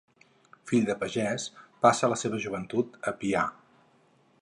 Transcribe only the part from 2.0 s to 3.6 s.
la seva joventut a Pià.